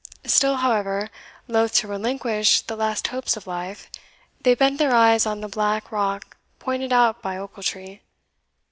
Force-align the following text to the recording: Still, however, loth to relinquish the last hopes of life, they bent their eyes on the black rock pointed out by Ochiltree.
Still, 0.25 0.55
however, 0.55 1.11
loth 1.47 1.75
to 1.75 1.87
relinquish 1.87 2.61
the 2.61 2.75
last 2.75 3.09
hopes 3.09 3.37
of 3.37 3.45
life, 3.45 3.87
they 4.41 4.55
bent 4.55 4.79
their 4.79 4.95
eyes 4.95 5.27
on 5.27 5.41
the 5.41 5.47
black 5.47 5.91
rock 5.91 6.37
pointed 6.57 6.91
out 6.91 7.21
by 7.21 7.37
Ochiltree. 7.37 8.01